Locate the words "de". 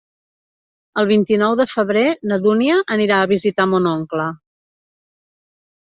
1.59-1.67